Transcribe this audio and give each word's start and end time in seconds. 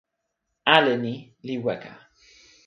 ale 0.75 0.93
ni 1.03 1.13
li 1.45 1.55
weka. 1.63 1.91